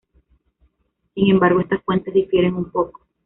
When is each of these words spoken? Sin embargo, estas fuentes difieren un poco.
Sin 1.13 1.29
embargo, 1.29 1.59
estas 1.59 1.83
fuentes 1.83 2.11
difieren 2.11 2.55
un 2.55 2.71
poco. 2.71 3.01